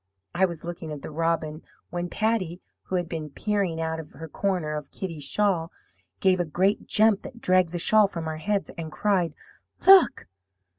[0.33, 4.27] I was looking at the robin, when Patty, who had been peering out of her
[4.27, 5.71] corner of Kitty's shawl,
[6.19, 9.35] gave a great jump that dragged the shawl from our heads, and cried:
[9.85, 10.25] "'Look!'